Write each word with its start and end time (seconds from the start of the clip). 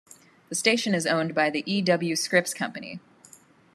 The 0.49 0.55
station 0.55 0.95
is 0.95 1.05
owned 1.05 1.35
by 1.35 1.51
the 1.51 1.61
E. 1.71 1.79
W. 1.79 2.15
Scripps 2.15 2.55
Company. 2.55 2.99